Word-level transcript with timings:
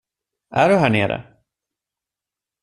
Är 0.49 0.69
du 0.69 0.75
här 0.77 0.89
nere? 0.89 1.33